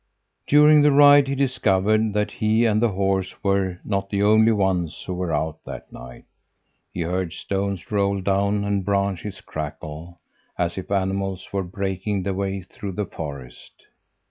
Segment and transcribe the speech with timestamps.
[0.47, 5.03] "During the ride he discovered that he and the horse were not the only ones
[5.05, 6.25] who were out that night.
[6.91, 10.19] He heard stones roll down and branches crackle,
[10.57, 13.85] as if animals were breaking their way through the forest.